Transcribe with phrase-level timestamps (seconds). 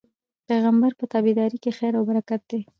[0.03, 0.03] د
[0.49, 2.61] پيغمبر په تابعدارۍ کي خير او برکت دی